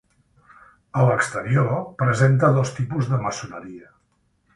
A 1.01 1.03
l'exterior 1.09 1.69
presenta 1.99 2.49
dos 2.55 2.73
tipus 2.79 3.11
de 3.13 3.21
maçoneria. 3.27 3.93